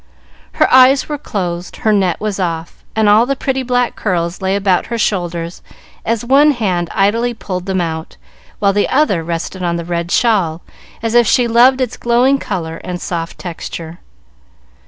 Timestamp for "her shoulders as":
4.87-6.25